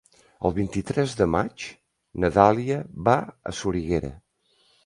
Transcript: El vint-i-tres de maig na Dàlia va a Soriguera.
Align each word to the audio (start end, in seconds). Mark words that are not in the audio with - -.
El 0.47 0.53
vint-i-tres 0.53 1.13
de 1.19 1.27
maig 1.33 1.67
na 2.25 2.33
Dàlia 2.39 2.81
va 3.11 3.17
a 3.53 3.55
Soriguera. 3.63 4.15